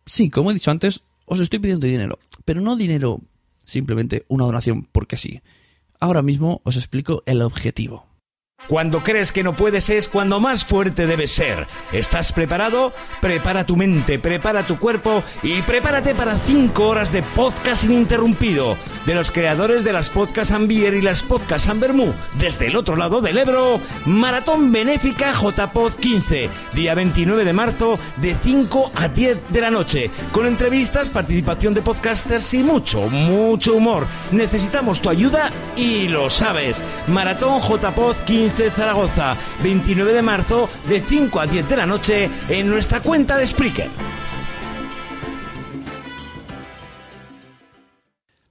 Sí, 0.06 0.30
como 0.30 0.50
he 0.50 0.54
dicho 0.54 0.70
antes, 0.70 1.02
os 1.26 1.40
estoy 1.40 1.58
pidiendo 1.58 1.86
dinero, 1.86 2.18
pero 2.44 2.60
no 2.60 2.76
dinero 2.76 3.20
simplemente 3.64 4.24
una 4.28 4.44
donación 4.44 4.88
porque 4.90 5.16
sí. 5.16 5.42
Ahora 6.00 6.22
mismo 6.22 6.62
os 6.64 6.76
explico 6.76 7.22
el 7.26 7.42
objetivo. 7.42 8.07
Cuando 8.66 9.02
crees 9.02 9.32
que 9.32 9.42
no 9.42 9.54
puedes 9.54 9.88
es 9.88 10.08
cuando 10.08 10.40
más 10.40 10.64
fuerte 10.64 11.06
debes 11.06 11.30
ser. 11.30 11.66
¿Estás 11.92 12.32
preparado? 12.32 12.92
Prepara 13.20 13.64
tu 13.64 13.76
mente, 13.76 14.18
prepara 14.18 14.62
tu 14.62 14.78
cuerpo 14.78 15.22
y 15.42 15.62
prepárate 15.62 16.14
para 16.14 16.36
5 16.36 16.86
horas 16.86 17.10
de 17.12 17.22
podcast 17.22 17.84
ininterrumpido 17.84 18.76
de 19.06 19.14
los 19.14 19.30
creadores 19.30 19.84
de 19.84 19.92
las 19.92 20.10
Podcast 20.10 20.50
Ambier 20.50 20.94
y 20.94 21.00
las 21.00 21.22
Podcast 21.22 21.68
Ambermú. 21.68 22.12
Desde 22.34 22.66
el 22.66 22.76
otro 22.76 22.96
lado 22.96 23.22
del 23.22 23.38
Ebro, 23.38 23.80
Maratón 24.04 24.70
Benéfica 24.70 25.32
JPod 25.32 25.94
15, 25.94 26.50
día 26.74 26.94
29 26.94 27.44
de 27.44 27.52
marzo 27.52 27.98
de 28.16 28.34
5 28.34 28.92
a 28.94 29.08
10 29.08 29.50
de 29.50 29.60
la 29.62 29.70
noche, 29.70 30.10
con 30.32 30.46
entrevistas, 30.46 31.08
participación 31.08 31.72
de 31.72 31.80
podcasters 31.80 32.52
y 32.52 32.58
mucho, 32.58 33.08
mucho 33.08 33.74
humor. 33.74 34.06
Necesitamos 34.30 35.00
tu 35.00 35.08
ayuda 35.08 35.50
y 35.74 36.08
lo 36.08 36.28
sabes. 36.28 36.84
Maratón 37.06 37.60
JPod 37.62 38.16
15 38.26 38.47
Zaragoza, 38.50 39.36
29 39.62 40.12
de 40.12 40.22
marzo 40.22 40.68
de 40.88 41.00
5 41.00 41.40
a 41.40 41.46
10 41.46 41.68
de 41.68 41.76
la 41.76 41.86
noche 41.86 42.30
en 42.48 42.68
nuestra 42.68 43.00
cuenta 43.00 43.36
de 43.36 43.46
Spreaker. 43.46 43.88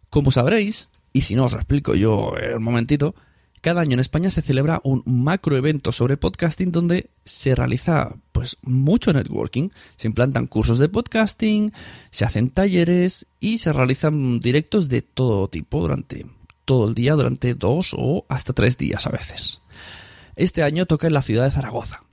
Como 0.10 0.32
sabréis, 0.32 0.90
y 1.14 1.22
si 1.22 1.36
no 1.36 1.46
os 1.46 1.52
lo 1.52 1.60
explico 1.60 1.96
yo 1.96 2.34
en 2.38 2.58
un 2.58 2.64
momentito, 2.64 3.16
cada 3.62 3.82
año 3.82 3.94
en 3.94 4.00
España 4.00 4.30
se 4.30 4.42
celebra 4.42 4.82
un 4.84 5.04
macroevento 5.06 5.92
sobre 5.92 6.16
podcasting 6.16 6.72
donde 6.72 7.10
se 7.26 7.56
realiza 7.56 8.16
pues 8.32 8.58
mucho 8.62 9.12
networking, 9.14 9.70
se 9.96 10.08
implantan 10.08 10.48
cursos 10.48 10.80
de 10.80 10.90
podcasting, 10.90 11.74
se 12.12 12.26
hacen 12.26 12.50
talleres 12.50 13.26
y 13.40 13.58
se 13.58 13.74
realizan 13.74 14.40
directos 14.40 14.90
de 14.90 15.02
todo 15.02 15.50
tipo 15.50 15.82
durante 15.82 16.26
todo 16.66 16.88
el 16.88 16.96
día, 16.96 17.14
durante 17.14 17.56
dos 17.56 17.96
o 17.98 18.26
hasta 18.30 18.54
tres 18.54 18.78
días 18.78 19.08
a 19.08 19.10
veces. 19.10 19.62
Este 20.38 20.62
año 20.62 20.86
toca 20.86 21.08
en 21.08 21.14
la 21.14 21.24
ciudad 21.24 21.46
de 21.46 21.52
Zaragoza. 21.52 22.04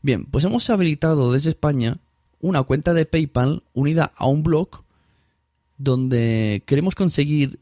Bien, 0.00 0.24
pues 0.24 0.42
hemos 0.44 0.68
habilitado 0.70 1.32
desde 1.32 1.50
España 1.50 1.98
una 2.40 2.62
cuenta 2.62 2.94
de 2.94 3.04
PayPal 3.04 3.62
unida 3.74 4.10
a 4.16 4.26
un 4.26 4.42
blog 4.42 4.84
donde 5.76 6.62
queremos 6.64 6.94
conseguir 6.94 7.60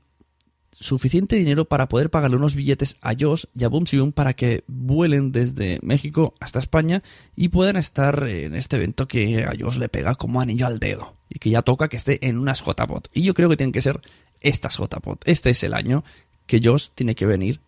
suficiente 0.70 1.34
dinero 1.34 1.64
para 1.64 1.88
poder 1.88 2.10
pagarle 2.10 2.36
unos 2.36 2.54
billetes 2.54 2.98
a 3.00 3.14
Josh 3.18 3.46
y 3.52 3.64
a 3.64 3.68
Boom 3.68 4.12
para 4.12 4.34
que 4.34 4.62
vuelen 4.68 5.32
desde 5.32 5.80
México 5.82 6.34
hasta 6.38 6.60
España 6.60 7.02
y 7.34 7.48
puedan 7.48 7.76
estar 7.76 8.28
en 8.28 8.54
este 8.54 8.76
evento 8.76 9.08
que 9.08 9.42
a 9.42 9.54
Josh 9.58 9.78
le 9.78 9.88
pega 9.88 10.14
como 10.14 10.40
anillo 10.40 10.68
al 10.68 10.78
dedo 10.78 11.16
y 11.28 11.40
que 11.40 11.50
ya 11.50 11.62
toca 11.62 11.88
que 11.88 11.96
esté 11.96 12.24
en 12.28 12.38
unas 12.38 12.62
JPOT. 12.62 13.08
Y 13.12 13.22
yo 13.22 13.34
creo 13.34 13.48
que 13.48 13.56
tienen 13.56 13.72
que 13.72 13.82
ser 13.82 14.00
estas 14.40 14.76
JPOT. 14.76 15.26
Este 15.26 15.50
es 15.50 15.64
el 15.64 15.74
año 15.74 16.04
que 16.46 16.60
Josh 16.62 16.90
tiene 16.94 17.16
que 17.16 17.26
venir 17.26 17.60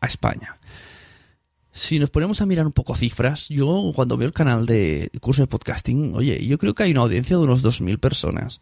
a 0.00 0.06
España. 0.06 0.58
Si 1.72 1.98
nos 1.98 2.10
ponemos 2.10 2.42
a 2.42 2.46
mirar 2.46 2.66
un 2.66 2.72
poco 2.72 2.94
cifras, 2.94 3.48
yo 3.48 3.92
cuando 3.94 4.18
veo 4.18 4.28
el 4.28 4.34
canal 4.34 4.66
de 4.66 5.10
curso 5.22 5.42
de 5.42 5.46
podcasting, 5.46 6.14
oye, 6.14 6.46
yo 6.46 6.58
creo 6.58 6.74
que 6.74 6.82
hay 6.82 6.92
una 6.92 7.00
audiencia 7.00 7.36
de 7.36 7.42
unos 7.42 7.64
2.000 7.64 7.98
personas. 7.98 8.60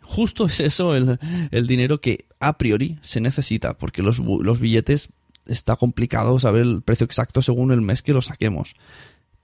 Justo 0.00 0.46
es 0.46 0.60
eso 0.60 0.94
el, 0.94 1.18
el 1.50 1.66
dinero 1.66 2.00
que 2.00 2.26
a 2.38 2.58
priori 2.58 2.98
se 3.02 3.20
necesita, 3.20 3.76
porque 3.76 4.02
los, 4.02 4.20
los 4.20 4.60
billetes 4.60 5.08
está 5.46 5.74
complicado 5.74 6.38
saber 6.38 6.62
el 6.62 6.82
precio 6.82 7.04
exacto 7.04 7.42
según 7.42 7.72
el 7.72 7.80
mes 7.80 8.00
que 8.00 8.12
lo 8.12 8.22
saquemos. 8.22 8.74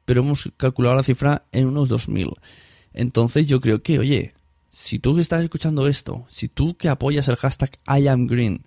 Pero 0.05 0.21
hemos 0.21 0.51
calculado 0.57 0.95
la 0.95 1.03
cifra 1.03 1.45
en 1.51 1.67
unos 1.67 1.91
2.000. 1.91 2.35
Entonces 2.93 3.49
yo 3.49 3.61
creo 3.61 3.83
que, 3.83 3.99
oye, 3.99 4.33
si 4.71 5.01
tú 5.01 5.17
que 5.17 5.23
estás 5.23 5.43
escuchando 5.43 5.89
esto, 5.89 6.25
si 6.29 6.49
tú 6.49 6.77
que 6.77 6.89
apoyas 6.89 7.27
el 7.27 7.37
hashtag 7.37 7.79
IamGreen, 7.87 8.65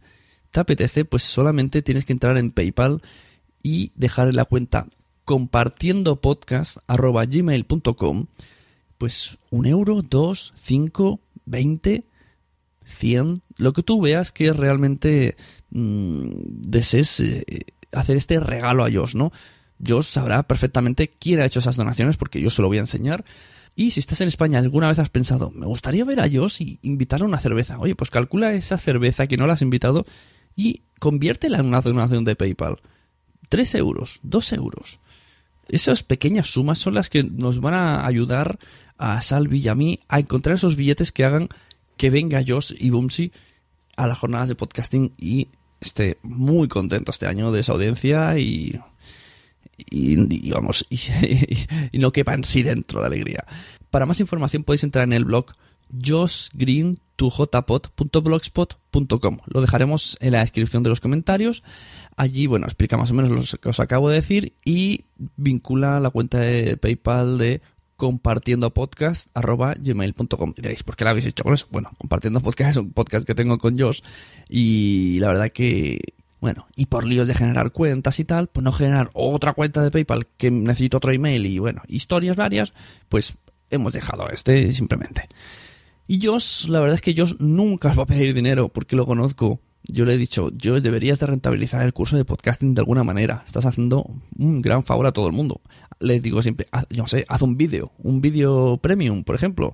te 0.51 0.60
apetece, 0.60 1.05
pues 1.05 1.24
solamente 1.24 1.81
tienes 1.81 2.03
que 2.03 2.12
entrar 2.12 2.38
en 2.38 2.51
PayPal 2.51 3.01
y 3.63 3.91
dejar 3.96 4.27
en 4.27 4.36
la 4.36 4.46
cuenta 4.46 4.88
compartiendo 5.25 6.20
gmail.com 7.27 8.25
pues 8.98 9.38
un 9.50 9.65
euro, 9.65 10.03
dos, 10.03 10.53
cinco, 10.56 11.20
veinte, 11.46 12.06
cien, 12.86 13.41
lo 13.58 13.74
que 13.74 13.82
tú 13.82 14.00
veas 14.00 14.32
que 14.32 14.53
realmente 14.53 15.36
mm, 15.72 16.27
desees 16.68 17.20
eh, 17.20 17.65
hacer 17.91 18.18
este 18.18 18.39
regalo 18.39 18.86
a 18.86 18.91
Josh, 18.91 19.15
¿no? 19.15 19.32
Josh 19.84 20.06
sabrá 20.06 20.44
perfectamente 20.44 21.08
quién 21.08 21.39
ha 21.39 21.46
hecho 21.46 21.60
esas 21.60 21.77
donaciones 21.77 22.18
porque 22.18 22.41
yo 22.41 22.51
se 22.51 22.62
lo 22.62 22.68
voy 22.68 22.77
a 22.77 22.82
enseñar. 22.82 23.25
Y 23.75 23.91
si 23.91 24.00
estás 24.00 24.22
en 24.22 24.27
España 24.27 24.60
alguna 24.60 24.89
vez 24.89 25.00
has 25.00 25.10
pensado, 25.10 25.50
me 25.50 25.65
gustaría 25.65 26.06
ver 26.06 26.20
a 26.20 26.30
Josh 26.30 26.62
y 26.62 26.80
invitarle 26.84 27.25
a 27.25 27.30
una 27.30 27.39
cerveza. 27.39 27.80
Oye, 27.80 27.96
pues 27.96 28.12
calcula 28.12 28.53
esa 28.53 28.77
cerveza 28.77 29.25
que 29.27 29.38
no 29.38 29.48
la 29.48 29.53
has 29.53 29.62
invitado 29.62 30.06
y 30.56 30.84
conviértela 31.00 31.60
en 31.60 31.68
una 31.68 31.82
donación 31.82 32.25
de 32.25 32.36
PayPal. 32.36 32.77
3 33.51 33.75
euros, 33.75 34.22
2 34.24 34.53
euros. 34.53 35.00
Esas 35.67 36.03
pequeñas 36.03 36.48
sumas 36.48 36.79
son 36.79 36.93
las 36.93 37.10
que 37.10 37.25
nos 37.25 37.60
van 37.60 37.74
a 37.74 38.08
ayudar 38.08 38.60
a 38.98 39.22
Salvi 39.22 39.60
y 39.60 39.67
a 39.67 39.75
mí 39.75 40.00
a 40.08 40.20
encontrar 40.20 40.55
esos 40.55 40.77
billetes 40.77 41.12
que 41.12 41.25
hagan 41.25 41.50
que 41.98 42.10
venga 42.10 42.46
Josh 42.48 42.74
y 42.79 42.91
Bumsy 42.91 43.34
a 43.98 44.08
las 44.08 44.17
jornadas 44.17 44.48
de 44.48 44.55
podcasting 44.55 45.13
y 45.17 45.50
esté 45.81 46.17
muy 46.24 46.70
contento 46.70 47.12
este 47.12 47.27
año 47.27 47.51
de 47.51 47.60
esa 47.60 47.74
audiencia 47.74 48.39
y, 48.39 48.79
y, 49.77 50.48
y 50.48 50.51
vamos, 50.51 50.88
y, 50.89 51.98
no 52.00 52.13
quepa 52.13 52.34
en 52.34 52.46
sí 52.46 52.63
dentro 52.63 53.01
de 53.01 53.08
alegría. 53.08 53.46
Para 53.89 54.05
más 54.05 54.22
información 54.22 54.63
podéis 54.63 54.86
entrar 54.86 55.03
en 55.03 55.13
el 55.13 55.25
blog 55.25 55.48
joshgreen2jpot.blogspot.com. 57.21 59.37
Lo 59.45 59.61
dejaremos 59.61 60.17
en 60.21 60.31
la 60.33 60.39
descripción 60.39 60.81
de 60.83 60.89
los 60.89 60.99
comentarios. 60.99 61.63
Allí, 62.17 62.47
bueno, 62.47 62.65
explica 62.65 62.97
más 62.97 63.11
o 63.11 63.13
menos 63.13 63.31
lo 63.31 63.43
que 63.59 63.69
os 63.69 63.79
acabo 63.79 64.09
de 64.09 64.15
decir 64.15 64.53
y 64.65 65.05
vincula 65.37 65.99
la 65.99 66.09
cuenta 66.09 66.39
de 66.39 66.77
PayPal 66.77 67.37
de 67.37 67.61
compartiendo 67.95 68.73
podcast 68.73 69.29
arroba 69.35 69.75
gmail.com. 69.77 70.55
Diréis, 70.57 70.81
¿por 70.83 70.95
qué 70.95 71.03
lo 71.03 71.11
habéis 71.11 71.27
hecho 71.27 71.43
con 71.43 71.53
eso? 71.53 71.67
Bueno, 71.69 71.91
compartiendo 71.99 72.41
podcast 72.41 72.71
es 72.71 72.77
un 72.77 72.91
podcast 72.91 73.27
que 73.27 73.35
tengo 73.35 73.59
con 73.59 73.77
Josh 73.77 74.01
y 74.49 75.19
la 75.19 75.27
verdad 75.27 75.51
que, 75.51 76.15
bueno, 76.39 76.65
y 76.75 76.87
por 76.87 77.05
líos 77.05 77.27
de 77.27 77.35
generar 77.35 77.71
cuentas 77.71 78.19
y 78.19 78.25
tal, 78.25 78.47
pues 78.47 78.63
no 78.63 78.71
generar 78.71 79.11
otra 79.13 79.53
cuenta 79.53 79.83
de 79.83 79.91
PayPal 79.91 80.25
que 80.37 80.49
necesito 80.49 80.97
otro 80.97 81.11
email 81.11 81.45
y 81.45 81.59
bueno, 81.59 81.83
historias 81.87 82.35
varias, 82.35 82.73
pues 83.07 83.37
hemos 83.69 83.93
dejado 83.93 84.27
este 84.29 84.73
simplemente. 84.73 85.29
Y 86.12 86.20
Josh, 86.22 86.68
la 86.68 86.82
verdad 86.82 86.96
es 86.96 87.01
que 87.01 87.15
Josh 87.15 87.36
nunca 87.39 87.88
os 87.88 87.98
va 87.98 88.03
a 88.03 88.06
pedir 88.06 88.34
dinero 88.34 88.68
porque 88.68 88.98
lo 88.98 89.06
conozco. 89.06 89.62
Yo 89.84 90.03
le 90.03 90.15
he 90.15 90.18
dicho, 90.18 90.51
Josh, 90.62 90.82
deberías 90.82 91.20
de 91.22 91.25
rentabilizar 91.25 91.86
el 91.86 91.94
curso 91.94 92.18
de 92.18 92.25
podcasting 92.25 92.74
de 92.74 92.82
alguna 92.82 93.06
manera. 93.06 93.44
Estás 93.46 93.65
haciendo 93.65 94.06
un 94.38 94.62
gran 94.62 94.84
favor 94.84 95.06
a 95.06 95.13
todo 95.13 95.27
el 95.27 95.32
mundo. 95.32 95.62
Le 96.01 96.20
digo 96.20 96.41
siempre, 96.41 96.68
haz, 96.74 96.86
yo 96.89 97.03
no 97.03 97.08
sé, 97.08 97.24
haz 97.30 97.41
un 97.44 97.56
vídeo, 97.56 97.94
un 98.00 98.20
vídeo 98.20 98.77
premium, 98.82 99.24
por 99.24 99.36
ejemplo. 99.36 99.74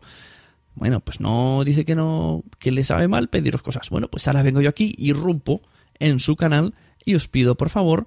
Bueno, 0.75 0.99
pues 0.99 1.21
no 1.21 1.63
dice 1.63 1.85
que 1.85 1.95
no, 1.95 2.43
que 2.59 2.71
le 2.71 2.83
sabe 2.83 3.07
mal 3.07 3.29
pediros 3.29 3.63
cosas. 3.63 3.89
Bueno, 3.89 4.07
pues 4.07 4.27
ahora 4.27 4.43
vengo 4.43 4.61
yo 4.61 4.69
aquí 4.69 4.93
y 4.95 5.13
rompo 5.13 5.63
en 5.97 6.19
su 6.19 6.35
canal 6.35 6.75
y 7.03 7.15
os 7.15 7.27
pido 7.27 7.57
por 7.57 7.69
favor 7.69 8.05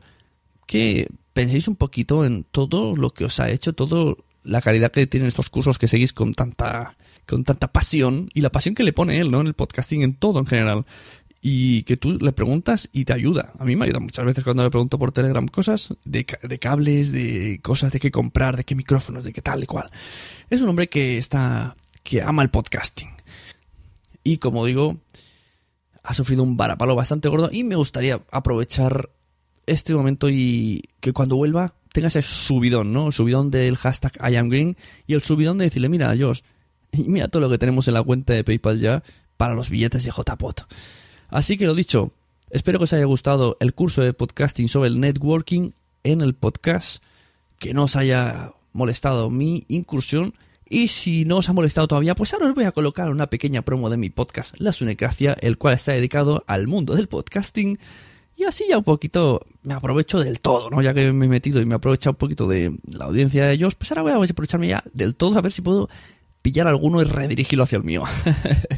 que 0.68 1.08
penséis 1.32 1.66
un 1.66 1.74
poquito 1.74 2.24
en 2.24 2.44
todo 2.44 2.94
lo 2.94 3.12
que 3.12 3.24
os 3.24 3.40
ha 3.40 3.50
hecho, 3.50 3.72
todo 3.72 4.18
la 4.42 4.60
calidad 4.62 4.90
que 4.90 5.06
tienen 5.06 5.28
estos 5.28 5.50
cursos 5.50 5.78
que 5.78 5.88
seguís 5.88 6.12
con 6.12 6.34
tanta 6.34 6.96
con 7.26 7.44
tanta 7.44 7.68
pasión 7.72 8.28
y 8.34 8.40
la 8.40 8.50
pasión 8.50 8.74
que 8.74 8.82
le 8.82 8.92
pone 8.92 9.20
él, 9.20 9.30
¿no? 9.30 9.40
En 9.40 9.46
el 9.46 9.54
podcasting, 9.54 10.02
en 10.02 10.14
todo 10.14 10.40
en 10.40 10.46
general. 10.46 10.84
Y 11.40 11.84
que 11.84 11.96
tú 11.96 12.18
le 12.18 12.32
preguntas 12.32 12.90
y 12.92 13.04
te 13.04 13.12
ayuda. 13.12 13.52
A 13.58 13.64
mí 13.64 13.76
me 13.76 13.86
ayuda 13.86 14.00
muchas 14.00 14.24
veces 14.24 14.44
cuando 14.44 14.62
le 14.62 14.70
pregunto 14.70 14.98
por 14.98 15.12
Telegram 15.12 15.46
cosas 15.46 15.94
de, 16.04 16.26
cables, 16.26 17.12
de 17.12 17.60
cosas 17.62 17.92
de 17.92 18.00
qué 18.00 18.10
comprar, 18.10 18.56
de 18.56 18.64
qué 18.64 18.74
micrófonos, 18.74 19.24
de 19.24 19.32
qué 19.32 19.40
tal 19.40 19.62
y 19.62 19.66
cual. 19.66 19.90
Es 20.50 20.60
un 20.60 20.68
hombre 20.68 20.88
que 20.88 21.16
está, 21.16 21.76
que 22.02 22.20
ama 22.20 22.42
el 22.42 22.50
podcasting. 22.50 23.10
Y 24.22 24.36
como 24.36 24.66
digo, 24.66 24.98
ha 26.02 26.12
sufrido 26.12 26.42
un 26.42 26.56
varapalo 26.56 26.94
bastante 26.94 27.28
gordo 27.28 27.48
y 27.50 27.64
me 27.64 27.76
gustaría 27.76 28.20
aprovechar 28.32 29.08
este 29.66 29.94
momento 29.94 30.28
y 30.28 30.90
que 31.00 31.12
cuando 31.12 31.36
vuelva 31.36 31.74
tenga 31.92 32.08
ese 32.08 32.22
subidón, 32.22 32.92
¿no? 32.92 33.08
El 33.08 33.12
subidón 33.12 33.50
del 33.50 33.76
hashtag 33.76 34.12
I 34.20 34.36
am 34.36 34.48
green 34.48 34.76
y 35.06 35.14
el 35.14 35.22
subidón 35.22 35.58
de 35.58 35.64
decirle, 35.64 35.88
mira, 35.88 36.14
Josh, 36.18 36.40
mira 36.92 37.28
todo 37.28 37.40
lo 37.40 37.50
que 37.50 37.58
tenemos 37.58 37.88
en 37.88 37.94
la 37.94 38.02
cuenta 38.02 38.32
de 38.32 38.44
PayPal 38.44 38.80
ya 38.80 39.02
para 39.36 39.54
los 39.54 39.70
billetes 39.70 40.04
de 40.04 40.10
JPOT. 40.10 40.62
Así 41.28 41.56
que 41.56 41.66
lo 41.66 41.74
dicho, 41.74 42.12
espero 42.50 42.78
que 42.78 42.84
os 42.84 42.92
haya 42.92 43.04
gustado 43.04 43.56
el 43.60 43.74
curso 43.74 44.02
de 44.02 44.12
podcasting 44.12 44.68
sobre 44.68 44.88
el 44.88 45.00
networking 45.00 45.70
en 46.02 46.20
el 46.20 46.34
podcast, 46.34 47.02
que 47.58 47.74
no 47.74 47.84
os 47.84 47.96
haya 47.96 48.52
molestado 48.72 49.30
mi 49.30 49.64
incursión. 49.68 50.34
Y 50.68 50.88
si 50.88 51.24
no 51.24 51.38
os 51.38 51.48
ha 51.48 51.52
molestado 51.52 51.88
todavía, 51.88 52.14
pues 52.14 52.32
ahora 52.32 52.46
os 52.46 52.54
voy 52.54 52.64
a 52.64 52.72
colocar 52.72 53.10
una 53.10 53.28
pequeña 53.28 53.62
promo 53.62 53.90
de 53.90 53.96
mi 53.96 54.08
podcast, 54.08 54.54
La 54.58 54.72
Sunecracia, 54.72 55.36
el 55.40 55.58
cual 55.58 55.74
está 55.74 55.92
dedicado 55.92 56.44
al 56.46 56.68
mundo 56.68 56.94
del 56.94 57.08
podcasting. 57.08 57.78
Y 58.40 58.44
así 58.44 58.64
ya 58.66 58.78
un 58.78 58.84
poquito 58.84 59.44
me 59.62 59.74
aprovecho 59.74 60.18
del 60.18 60.40
todo, 60.40 60.70
¿no? 60.70 60.80
Ya 60.80 60.94
que 60.94 61.12
me 61.12 61.26
he 61.26 61.28
metido 61.28 61.60
y 61.60 61.66
me 61.66 61.74
aprovecho 61.74 62.08
un 62.08 62.16
poquito 62.16 62.48
de 62.48 62.74
la 62.90 63.04
audiencia 63.04 63.44
de 63.44 63.52
ellos, 63.52 63.74
pues 63.74 63.92
ahora 63.92 64.00
voy 64.00 64.12
a 64.12 64.30
aprovecharme 64.30 64.66
ya 64.66 64.82
del 64.94 65.14
todo 65.14 65.36
a 65.36 65.42
ver 65.42 65.52
si 65.52 65.60
puedo 65.60 65.90
pillar 66.40 66.66
alguno 66.66 67.02
y 67.02 67.04
redirigirlo 67.04 67.64
hacia 67.64 67.76
el 67.76 67.84
mío. 67.84 68.02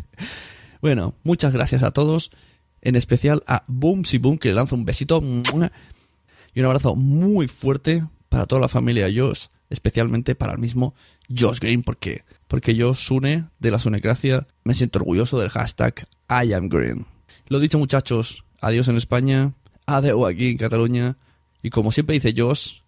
bueno, 0.83 1.15
muchas 1.23 1.53
gracias 1.53 1.85
a 1.85 1.93
todos, 1.93 2.33
en 2.81 2.97
especial 2.97 3.45
a 3.47 3.63
Boomsy 3.69 4.19
Boom, 4.19 4.37
que 4.37 4.49
le 4.49 4.57
lanzo 4.57 4.75
un 4.75 4.85
besito 4.85 5.23
y 5.23 6.61
un 6.61 6.67
abrazo 6.67 6.97
muy 6.97 7.47
fuerte 7.47 8.05
para 8.29 8.47
toda 8.47 8.63
la 8.63 8.69
familia 8.69 9.07
Josh, 9.15 9.47
especialmente 9.71 10.35
para 10.35 10.55
el 10.55 10.59
mismo 10.59 10.97
Josh 11.29 11.61
Green, 11.61 11.85
porque, 11.85 12.25
porque 12.49 12.77
Josh 12.77 12.97
Sune 12.97 13.45
de 13.61 13.71
la 13.71 13.79
Sunecracia 13.79 14.45
me 14.65 14.75
siento 14.75 14.99
orgulloso 14.99 15.39
del 15.39 15.51
hashtag 15.51 16.09
I 16.29 16.53
am 16.53 16.69
Green. 16.69 17.07
Lo 17.47 17.61
dicho 17.61 17.79
muchachos, 17.79 18.45
adiós 18.63 18.89
en 18.89 18.97
España, 18.97 19.53
adiós 19.85 20.27
aquí 20.27 20.51
en 20.51 20.57
Cataluña, 20.57 21.19
y 21.63 21.69
como 21.69 21.93
siempre 21.93 22.15
dice 22.15 22.33
Josh, 22.35 22.81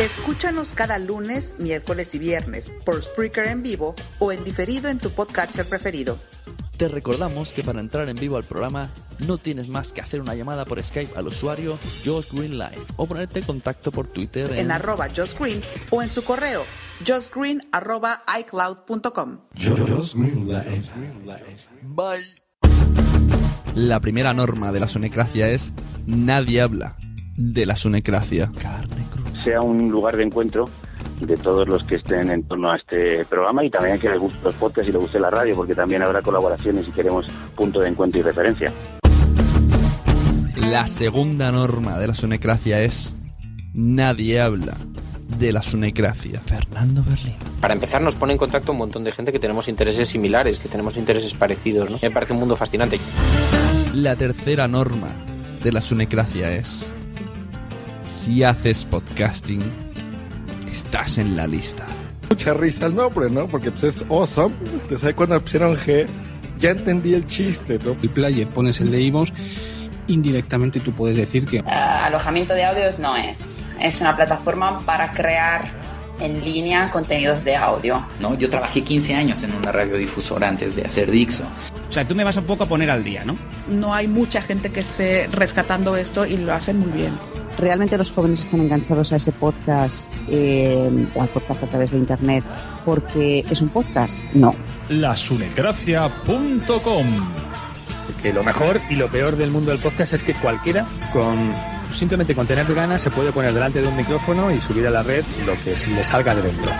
Escúchanos 0.00 0.74
cada 0.74 0.98
lunes, 1.00 1.56
miércoles 1.58 2.14
y 2.14 2.20
viernes 2.20 2.72
por 2.84 3.02
Spreaker 3.02 3.48
en 3.48 3.62
vivo 3.62 3.96
o 4.20 4.30
en 4.30 4.44
diferido 4.44 4.88
en 4.88 4.98
tu 4.98 5.10
podcatcher 5.10 5.68
preferido. 5.68 6.18
Te 6.78 6.86
recordamos 6.86 7.52
que 7.52 7.64
para 7.64 7.80
entrar 7.80 8.08
en 8.08 8.14
vivo 8.14 8.36
al 8.36 8.44
programa 8.44 8.92
no 9.26 9.36
tienes 9.36 9.68
más 9.68 9.92
que 9.92 10.00
hacer 10.00 10.20
una 10.20 10.36
llamada 10.36 10.64
por 10.64 10.80
Skype 10.80 11.18
al 11.18 11.26
usuario 11.26 11.76
Josh 12.04 12.28
Green 12.30 12.56
Live 12.56 12.84
o 12.96 13.04
ponerte 13.04 13.40
en 13.40 13.46
contacto 13.46 13.90
por 13.90 14.06
Twitter 14.06 14.52
en, 14.52 14.70
arroba 14.70 15.08
Josh 15.08 15.34
Green 15.36 15.60
o 15.90 16.04
en 16.04 16.08
su 16.08 16.22
correo 16.22 16.62
joshgreen 17.04 17.62
arroba 17.72 18.22
icloud.com. 18.40 19.38
Josh 19.56 20.14
Green 20.14 20.46
Live. 20.46 20.82
Bye. 21.82 22.24
La 23.74 23.98
primera 23.98 24.32
norma 24.32 24.70
de 24.70 24.78
la 24.78 24.86
sonecracia 24.86 25.48
es 25.50 25.72
nadie 26.06 26.60
habla 26.60 26.96
de 27.36 27.66
la 27.66 27.74
sonecracia. 27.74 28.52
Carne 28.56 29.04
cruda. 29.10 29.42
sea 29.42 29.60
un 29.62 29.90
lugar 29.90 30.16
de 30.16 30.22
encuentro 30.22 30.68
de 31.20 31.36
todos 31.36 31.68
los 31.68 31.84
que 31.84 31.96
estén 31.96 32.30
en 32.30 32.42
torno 32.44 32.70
a 32.70 32.76
este 32.76 33.24
programa 33.24 33.64
y 33.64 33.70
también 33.70 33.96
a 33.96 33.98
que 33.98 34.08
les 34.08 34.18
guste 34.18 34.38
los 34.44 34.54
podcasts 34.54 34.88
y 34.88 34.92
les 34.92 35.00
guste 35.00 35.20
la 35.20 35.30
radio, 35.30 35.54
porque 35.56 35.74
también 35.74 36.02
habrá 36.02 36.22
colaboraciones 36.22 36.86
y 36.88 36.92
queremos 36.92 37.26
punto 37.54 37.80
de 37.80 37.88
encuentro 37.88 38.20
y 38.20 38.22
referencia. 38.22 38.72
La 40.70 40.86
segunda 40.86 41.50
norma 41.50 41.98
de 41.98 42.06
la 42.08 42.14
sonecracia 42.14 42.82
es 42.82 43.16
nadie 43.72 44.40
habla 44.40 44.74
de 45.38 45.52
la 45.52 45.62
sonecracia. 45.62 46.40
Fernando 46.40 47.04
Berlín. 47.04 47.36
Para 47.60 47.74
empezar, 47.74 48.00
nos 48.00 48.16
pone 48.16 48.32
en 48.32 48.38
contacto 48.38 48.72
un 48.72 48.78
montón 48.78 49.04
de 49.04 49.12
gente 49.12 49.32
que 49.32 49.38
tenemos 49.38 49.68
intereses 49.68 50.08
similares, 50.08 50.58
que 50.58 50.68
tenemos 50.68 50.96
intereses 50.96 51.34
parecidos. 51.34 51.90
¿no? 51.90 51.98
Me 52.00 52.10
parece 52.10 52.32
un 52.32 52.40
mundo 52.40 52.56
fascinante. 52.56 52.98
La 53.92 54.16
tercera 54.16 54.68
norma 54.68 55.08
de 55.62 55.72
la 55.72 55.80
sunecracia 55.80 56.52
es 56.52 56.92
si 58.04 58.42
haces 58.42 58.84
podcasting, 58.84 59.62
estás 60.68 61.18
en 61.18 61.36
la 61.36 61.46
lista. 61.46 61.86
Mucha 62.30 62.54
risa 62.54 62.86
el 62.86 62.94
nombre, 62.94 63.30
¿no? 63.30 63.46
Porque 63.46 63.70
pues 63.70 63.84
es 63.96 64.04
awesome. 64.10 64.54
Entonces 64.72 65.04
ahí 65.04 65.14
cuando 65.14 65.40
pusieron 65.40 65.76
G, 65.76 66.06
ya 66.58 66.70
entendí 66.70 67.14
el 67.14 67.26
chiste, 67.26 67.78
¿no? 67.84 67.96
El 68.02 68.10
player 68.10 68.48
pones 68.48 68.80
el 68.80 68.90
de 68.90 69.00
iVoox, 69.02 69.30
indirectamente 70.08 70.80
tú 70.80 70.92
puedes 70.92 71.16
decir 71.16 71.46
que 71.46 71.60
Ah, 71.66 72.06
alojamiento 72.06 72.54
de 72.54 72.64
audios 72.64 72.98
no 72.98 73.16
es. 73.16 73.64
Es 73.80 74.00
una 74.00 74.16
plataforma 74.16 74.80
para 74.80 75.12
crear 75.12 75.70
en 76.20 76.44
línea 76.44 76.90
contenidos 76.90 77.44
de 77.44 77.56
audio. 77.56 78.02
¿no? 78.20 78.36
Yo 78.36 78.50
trabajé 78.50 78.82
15 78.82 79.14
años 79.14 79.42
en 79.42 79.54
una 79.54 79.72
radiodifusora 79.72 80.48
antes 80.48 80.76
de 80.76 80.82
hacer 80.82 81.10
Dixo. 81.10 81.44
O 81.88 81.92
sea, 81.92 82.06
tú 82.06 82.14
me 82.14 82.24
vas 82.24 82.36
un 82.36 82.44
poco 82.44 82.64
a 82.64 82.66
poner 82.66 82.90
al 82.90 83.02
día, 83.04 83.24
¿no? 83.24 83.36
No 83.68 83.94
hay 83.94 84.06
mucha 84.08 84.42
gente 84.42 84.70
que 84.70 84.80
esté 84.80 85.28
rescatando 85.32 85.96
esto 85.96 86.26
y 86.26 86.36
lo 86.36 86.52
hacen 86.52 86.78
muy 86.78 86.90
bien. 86.92 87.12
Realmente 87.58 87.98
los 87.98 88.12
jóvenes 88.12 88.40
están 88.40 88.60
enganchados 88.60 89.12
a 89.12 89.16
ese 89.16 89.32
podcast 89.32 90.14
eh, 90.28 91.08
o 91.14 91.22
al 91.22 91.28
podcast 91.28 91.64
a 91.64 91.66
través 91.66 91.90
de 91.90 91.98
internet 91.98 92.44
porque 92.84 93.40
es 93.40 93.60
un 93.60 93.68
podcast. 93.68 94.22
No. 94.34 94.54
Lasunecracia.com 94.88 97.06
Que 98.22 98.32
lo 98.32 98.44
mejor 98.44 98.80
y 98.88 98.94
lo 98.94 99.08
peor 99.08 99.34
del 99.36 99.50
mundo 99.50 99.72
del 99.72 99.80
podcast 99.80 100.12
es 100.12 100.22
que 100.22 100.34
cualquiera 100.34 100.86
con 101.12 101.36
simplemente 101.98 102.34
con 102.34 102.46
tener 102.46 102.72
ganas 102.72 103.02
se 103.02 103.10
puede 103.10 103.32
poner 103.32 103.52
delante 103.52 103.82
de 103.82 103.88
un 103.88 103.96
micrófono 103.96 104.52
y 104.52 104.60
subir 104.60 104.86
a 104.86 104.90
la 104.90 105.02
red 105.02 105.24
lo 105.44 105.54
que 105.64 105.76
se 105.76 105.90
le 105.90 106.04
salga 106.04 106.36
de 106.36 106.42
dentro. 106.42 106.70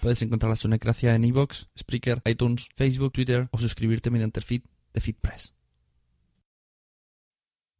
Puedes 0.00 0.20
encontrar 0.20 0.50
la 0.50 0.56
Sunecracia 0.56 1.14
en 1.14 1.24
iVoox, 1.24 1.68
Spreaker, 1.78 2.20
iTunes, 2.26 2.68
Facebook, 2.76 3.12
Twitter 3.12 3.48
o 3.52 3.58
suscribirte 3.58 4.10
mediante 4.10 4.40
el 4.40 4.44
feed 4.44 4.62
de 4.92 5.00
FeedPress. 5.00 5.54